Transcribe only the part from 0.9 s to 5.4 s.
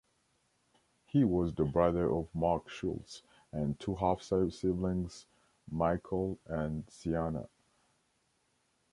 He was the brother of Mark Schultz, and two half-siblings-